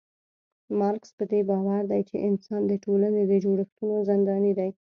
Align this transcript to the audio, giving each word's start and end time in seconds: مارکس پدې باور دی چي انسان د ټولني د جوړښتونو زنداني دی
مارکس 0.79 1.09
پدې 1.17 1.39
باور 1.49 1.81
دی 1.91 2.01
چي 2.09 2.15
انسان 2.27 2.61
د 2.67 2.73
ټولني 2.83 3.21
د 3.27 3.33
جوړښتونو 3.43 3.95
زنداني 4.09 4.51
دی 4.59 4.69